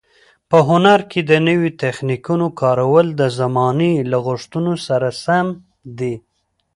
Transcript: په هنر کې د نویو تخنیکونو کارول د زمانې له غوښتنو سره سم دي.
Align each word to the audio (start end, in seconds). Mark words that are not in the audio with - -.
په 0.49 0.57
هنر 0.69 0.99
کې 1.11 1.21
د 1.29 1.31
نویو 1.47 1.69
تخنیکونو 1.83 2.47
کارول 2.61 3.07
د 3.19 3.21
زمانې 3.39 3.93
له 4.11 4.17
غوښتنو 4.25 4.73
سره 4.87 5.07
سم 5.23 5.47
دي. 5.99 6.15